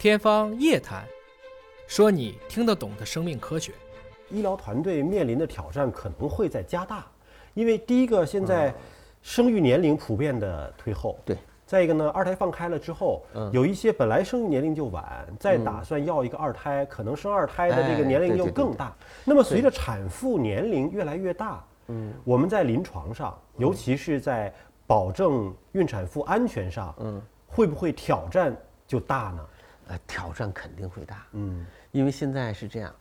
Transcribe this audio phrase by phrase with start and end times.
[0.00, 1.04] 天方夜谭，
[1.86, 3.70] 说你听得懂的生命科学。
[4.30, 7.04] 医疗团队面临的挑战可能会在加大，
[7.52, 8.72] 因为第一个，现在
[9.20, 11.36] 生育年龄普遍的推后，对；
[11.66, 18.96] 再一个呢，二胎放开了之后，有一些本来生育年龄就晚，再打算要一个二胎，可能生二胎的这个年龄又更大。
[19.22, 24.50] 那么随着产妇年龄越来越大，嗯，我们在临床上，尤其是在
[24.86, 28.56] 保证孕产妇安全上，嗯，会不会挑战
[28.86, 29.46] 就大呢？
[29.90, 32.94] 呃，挑战肯定会大，嗯，因为现在是这样。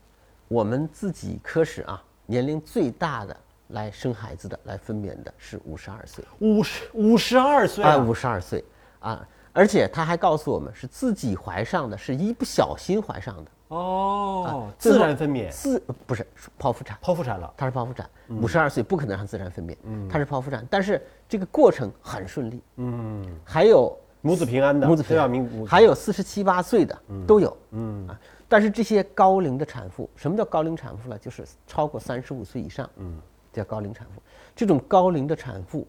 [0.48, 6.26] 我们自己科室啊，年龄最大的来生孩子的、来分娩的是五十二岁。
[6.40, 8.66] 五十五十二岁啊，五十二岁
[9.00, 9.28] 啊！
[9.54, 13.52] 而且他还告诉我们，是自己怀上的，是一不小心怀上的。
[13.68, 15.48] 哦，自然分娩？
[15.52, 16.26] 自不是
[16.60, 16.98] 剖腹产？
[17.04, 18.10] 剖腹产了，他是剖腹产。
[18.30, 19.76] 五十二岁不可能让自然分娩，
[20.10, 20.66] 他是剖腹产。
[20.68, 22.64] 但是这个过程很顺利。
[22.78, 25.66] 嗯，还有母子平安的，母子平安。
[25.66, 26.98] 还有四十七八岁的
[27.28, 27.56] 都有。
[27.72, 28.20] 嗯啊。
[28.48, 31.18] 但是这些高龄的产妇，什么叫高龄产妇呢？
[31.20, 33.22] 就是超过三十五岁以上，嗯，
[33.54, 34.22] 叫高龄产妇。
[34.56, 35.88] 这种高龄的产妇，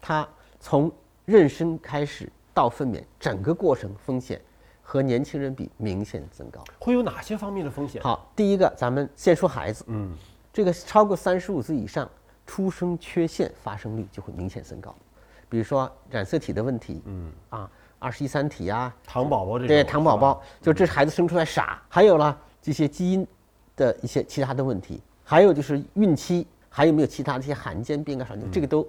[0.00, 0.90] 她从
[1.28, 4.40] 妊娠开始到分娩，整个过程风险
[4.82, 6.62] 和年轻人比明显增高。
[6.80, 8.02] 会有哪些方面的风险？
[8.02, 10.12] 好，第一个，咱们先说孩子，嗯，
[10.52, 12.10] 这个超过三十五岁以上，
[12.44, 14.92] 出生缺陷发生率就会明显增高，
[15.48, 17.70] 比如说染色体的问题，嗯啊。
[17.98, 21.82] 二十一三体呀，糖宝宝这对糖宝宝，就这孩子生出来傻。
[21.88, 23.26] 还有呢，这些基因
[23.74, 28.86] 的一些其他的问题，还有就是孕期还有没有其他的一些罕见病啊啥的，这个都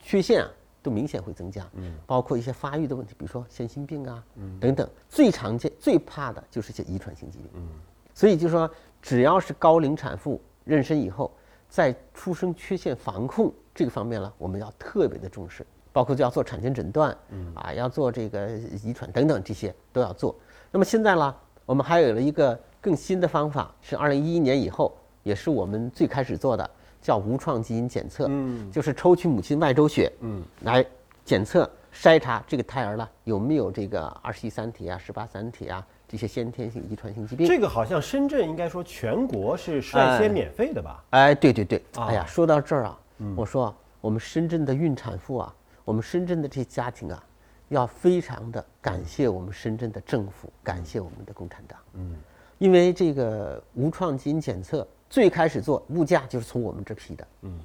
[0.00, 0.48] 缺陷啊
[0.82, 1.68] 都明显会增加。
[1.74, 4.88] 嗯，包括一些发育的问题，比如说先心病啊，嗯等等。
[5.06, 7.48] 最常见、最怕的就是一些遗传性疾病。
[7.56, 7.68] 嗯，
[8.14, 8.68] 所以就说，
[9.02, 11.30] 只要是高龄产妇妊娠以后，
[11.68, 15.64] 在出生缺陷防控这个方面呢，我们要特别的重视。
[15.96, 17.16] 包括就要做产前诊断，
[17.54, 18.50] 啊，要做这个
[18.84, 20.36] 遗传等等这些都要做。
[20.70, 30.84] 那么现在呢，我们还有了一个更新的方法，是二零一一年以后，也是我们最开始做的，叫无创基因检测，嗯，就是抽取母亲外周血，嗯，来
[31.24, 37.48] 检测筛查这个胎儿呢有没有这个二十一三体啊、十八三体啊这些先天性遗传性疾病。
[37.48, 41.02] 这个好像深圳应该说全国是率先免费的吧？
[41.08, 42.98] 哎，对对对，哎呀，说到这儿啊，
[43.34, 45.54] 我说我们深圳的孕产妇啊。
[45.86, 47.24] 我们深圳的这些家庭啊，
[47.68, 51.78] 要非常的感谢我们深圳的政府，感谢我们的共产党。
[51.92, 52.16] 嗯，
[52.58, 57.28] 因为这个无创基因检测最开始做物价就是从我们这批的。
[57.42, 57.60] 嗯，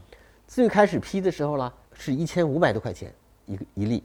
[0.47, 3.11] 最开始批的时候呢，是一千五百多块钱
[3.47, 4.03] 一个一例，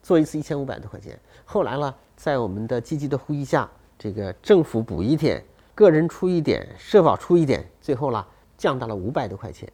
[0.00, 1.18] 做一次一千五百多块钱。
[1.44, 5.42] 后来呢，在我们的积极的呼吁下，这个政府补一点，
[5.74, 8.24] 个人出一点，社保出一点，最后呢
[8.56, 9.68] 降到了五百多块钱，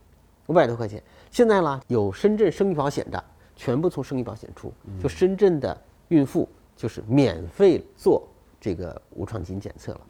[0.46, 1.02] 五百多块钱。
[1.30, 3.22] 现在呢，有深圳生育保险的。
[3.56, 8.26] 全部从生育保险出，就深圳的孕妇就是免费做
[8.60, 10.00] 这个无创基因检测了。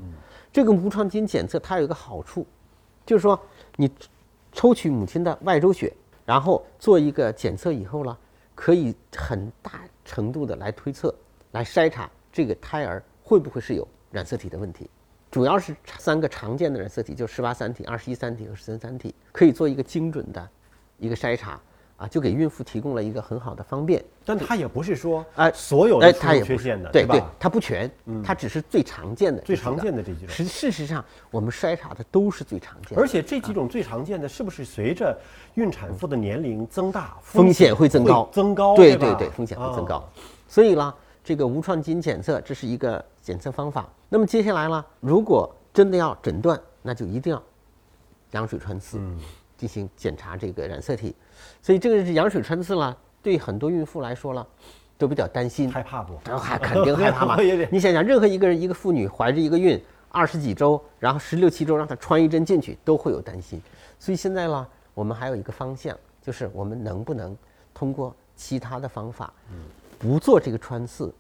[0.53, 2.47] 这个无创基因检测它有一个好处，
[3.05, 3.39] 就是说
[3.77, 3.91] 你
[4.53, 5.93] 抽取母亲的外周血，
[6.25, 8.17] 然后做一个检测以后呢，
[8.55, 11.15] 可以很大程度的来推测、
[11.53, 14.89] 来筛查这个胎儿会不会是有染色体的问题。
[15.31, 20.49] 主要是三个常见的染色体，就十八三体、二十一三体和十三三体，可以做一个精准的
[20.99, 21.59] 一个筛查。
[21.97, 27.91] 啊，就给孕妇提供了一个很好的方便，但它也不是说哎所有的出缺陷的，对对，它不全，
[28.25, 30.29] 它只是最常见的，最常见的这几种。
[30.29, 35.17] 实事实上，我们筛查的都是最常见的，而且这几种最常见的，是不是随着
[35.55, 38.29] 孕产妇的年龄增大，风险会增高？
[38.33, 40.03] 增高，对对对，风险会增高。
[40.49, 43.89] 所以呢，这个无创基因检测这是一个检测方法。
[44.09, 47.43] 那么接下来呢，如果真的要诊断，那就一定要
[48.33, 48.99] 羊水穿刺。
[49.63, 51.15] 进行检查这个染色体，
[51.63, 54.45] 所以这个是羊水穿刺了，对很多孕妇来说了，
[54.99, 56.19] 都比较担心，害怕不？
[56.37, 57.37] 还肯定 害怕嘛。
[57.71, 63.63] 你想想，任何一个人，一个妇女怀着一个孕二十几周，然后十六七周让她穿一针进去，都会有担心。
[64.01, 67.37] 所以现在呢，我们还有一个方向，就是我们能不能
[67.73, 69.33] 通过其他的方法，
[69.97, 71.15] 不做这个穿刺，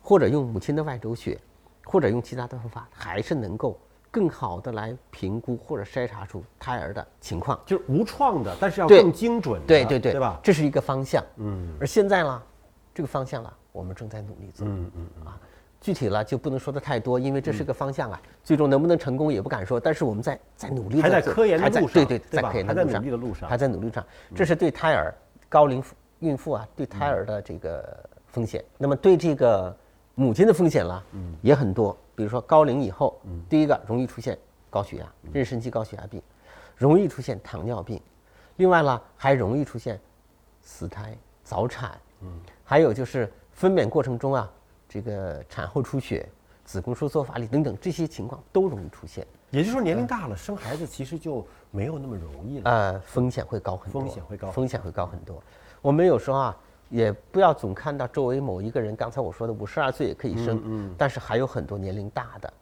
[0.00, 1.36] 或者用母亲的外周血，
[1.84, 3.76] 或者用其他的方法，还是能够。
[4.10, 9.60] 更好的来评估或者筛查出胎儿的情况，就是无创的，但是要更精准。
[9.66, 10.40] 对对对，对吧？
[10.42, 11.22] 这是一个方向。
[11.36, 11.74] 嗯。
[11.80, 12.42] 而现在呢，
[12.94, 14.66] 这个方向呢，我们正在努力做。
[14.66, 15.38] 嗯嗯啊，
[15.80, 18.20] 具体了就不能说的太多，因为这是个方向啊。
[18.42, 21.02] 最终能不能成功也不敢说，但是我们在在努力。
[21.02, 21.92] 还在科研的路上。
[21.92, 23.48] 对对，在科研的努力的路上。
[23.48, 24.04] 还在努力上。
[24.34, 25.14] 这是对胎儿
[25.48, 25.82] 高龄
[26.20, 28.64] 孕妇啊，对胎儿的这个风险。
[28.78, 29.76] 那么对这个
[30.18, 31.96] 母亲的风险了，嗯，也很多。
[32.16, 34.36] 比如说高龄以后，嗯第一个容易出现
[34.68, 36.20] 高血压、妊娠期高血压病，
[36.76, 38.02] 容易出现糖尿病，
[38.56, 40.00] 另外呢还容易出现
[40.60, 42.28] 死胎、早产，嗯，
[42.64, 44.50] 还有就是分娩过程中啊，
[44.88, 46.28] 这个产后出血，
[46.64, 49.24] 子宫收缩乏力等等这些情况都容易出现。
[49.52, 52.68] 也就是说，年龄大了生孩子其实就没有那么容易了。
[52.68, 54.02] 呃，风险会高很多。
[54.02, 55.40] 风险会高，风险会高很多。
[55.80, 56.56] 我们有时候啊，
[56.88, 62.52] 也不要总看到周围某一个人，刚才我说的五十二岁也可以生，嗯，但是还有很多年龄大的，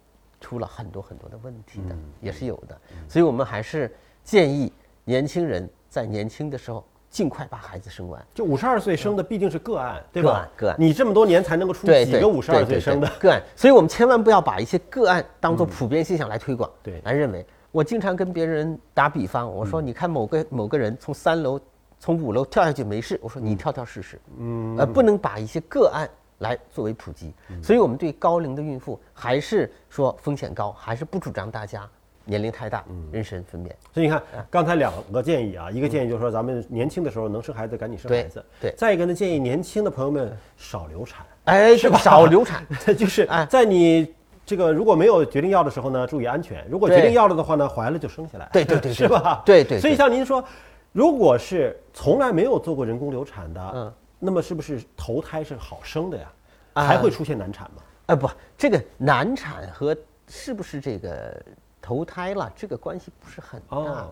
[0.41, 2.77] 出了很多很多的问题的，也是有的。
[3.07, 3.93] 所以我们还是
[4.23, 4.71] 建议
[5.03, 6.83] 年轻人在年轻的时候。
[7.09, 10.29] 尽快把孩子生完，就五十二岁生的毕竟是个案，对吧？
[10.29, 10.75] 个案，个案。
[10.77, 17.43] 你这么多年才能够出几个五十二岁生的个案，所以我们千万不要把一些个案当做普遍现象来推广，对，来认为。
[17.71, 21.57] 我经常跟别人打比方，我说你看某个某个人从三楼、
[21.99, 26.09] 从五楼跳下去没事，我说你跳跳试试，嗯，呃，不能把一些个案
[26.39, 27.33] 来作为普及。
[27.63, 31.87] 所以我们对高龄的孕妇还是说风险高，还是不主张大家。
[32.29, 41.97] 年龄太大，妊娠分娩，所以你看，刚才两个建议啊，一个建议就是说，咱们年轻的时候能生孩子赶紧生孩子，对；再一个呢，建议年轻的朋友们少流产，哎，是吧？
[41.97, 42.67] 少流产，
[42.97, 44.13] 就是在你
[44.45, 49.41] 这个如果没有决定要的时候呢，注意安全；如果决定要了的话呢，怀了就生下来，对对对， 是吧？
[49.45, 49.79] 对对。
[49.79, 50.43] 所以像您说，
[50.91, 56.31] 如果是从来没有做过人工流产的，嗯，那么是不是头胎是好生的呀？
[56.73, 57.81] 还会出现难产吗？
[58.07, 59.95] 哎，不，这个难产和
[60.27, 61.43] 是不是这个？
[61.79, 64.07] 投胎了，这个关系不是很大。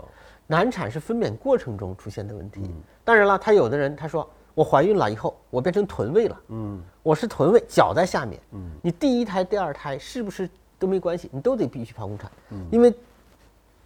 [0.48, 2.62] 难产是分娩过程中出现的问题。
[3.04, 6.42] 当然了，他有的人他说我怀孕了以后，我变成臀位了。
[6.48, 8.40] 嗯，我是臀位，脚在下面。
[8.52, 10.50] 嗯，你第一胎、第二胎是不是
[10.80, 11.30] 都没关系？
[11.34, 12.32] 你都得必须剖宫产。
[12.52, 12.94] 嗯，因为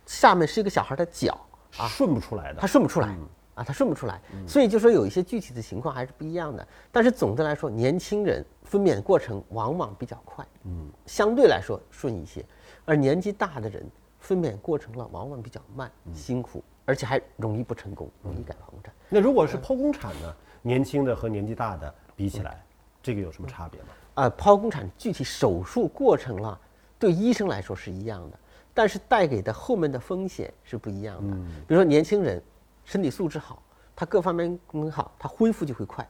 [0.06, 1.36] 下面是一个小孩的脚
[1.78, 3.16] 啊，顺不出来的，他顺不出来
[3.56, 4.22] 啊，他顺不出来。
[4.48, 6.68] 所以就说有一些具体的情况还是不一样的。
[6.92, 12.44] 但是总的来说，年轻人分娩过程往往比较快，嗯，相对来说顺一些。
[12.86, 13.86] 而年纪大的人
[14.20, 18.94] 分娩过程了，往往比较慢、辛苦，而且还容易不成功，容易改剖宫产。
[19.10, 20.36] 那如果是剖宫产呢？
[20.62, 22.62] 年轻的和年纪大的比起来，
[23.02, 23.88] 这个有什么差别吗？
[24.16, 26.60] 啊，剖宫产具体手术过程了，
[27.00, 28.40] 对医生来说是一样的，
[28.80, 31.36] 但是带给的后面的风险是不一样的。
[31.68, 32.42] 比如说年轻人
[32.86, 33.62] 身体素质好，
[33.94, 36.02] 他各方面功能好，他恢复就会快；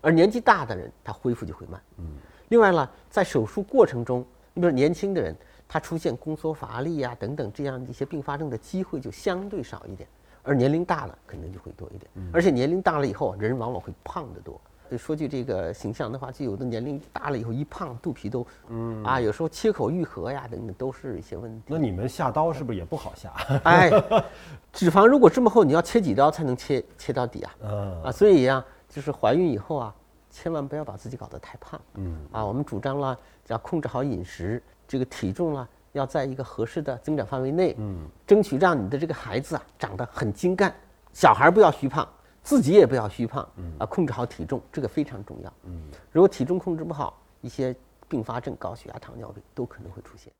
[0.00, 1.80] 而年纪大的人，他恢复就会慢。
[1.98, 2.04] 嗯。
[2.48, 5.36] 另外呢，在手术过程中，你比如年轻的人。
[5.68, 10.08] 他出现宫缩乏力呀等等这样一些并发症的机会就相对少一点，
[10.44, 12.08] 而年龄大了肯定就会多一点。
[12.32, 14.60] 而且年龄大了以后，人往往会胖得多。
[14.98, 21.62] 说句这个形象的话，就有的年龄大了以后一胖，肚皮都，嗯啊，有时候切口愈合呀等等都是一些问题。
[21.68, 23.32] 那你们下刀是不是也不好下？
[23.64, 23.90] 哎，
[24.72, 27.54] 脂肪如果这么厚，你要切几刀才能切切到底啊？
[28.04, 29.94] 啊，所以呀，就是怀孕以后啊，
[30.30, 31.80] 千万不要把自己搞得太胖。
[31.94, 34.62] 嗯啊，我们主张了要控制好饮食。
[34.88, 40.72] 这个体重呢，要在一个合适的增长范围内，嗯，争取让你的这个孩子啊长得很精干，
[41.12, 42.06] 小孩不要虚胖，
[42.46, 43.74] 自己也不要虚胖，嗯。
[43.80, 45.82] 啊，控制好体重，这个非常重要，嗯，
[46.12, 47.74] 如果体重控制不好，一些
[48.08, 50.32] 并发症，高血压、糖尿病都可能会出现。